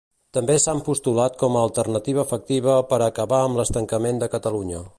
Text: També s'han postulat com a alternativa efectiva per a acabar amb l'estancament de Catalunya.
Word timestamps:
També 0.35 0.53
s'han 0.61 0.79
postulat 0.87 1.35
com 1.43 1.57
a 1.59 1.65
alternativa 1.65 2.21
efectiva 2.27 2.79
per 2.93 2.99
a 3.01 3.11
acabar 3.13 3.43
amb 3.43 3.61
l'estancament 3.61 4.23
de 4.25 4.31
Catalunya. 4.37 4.83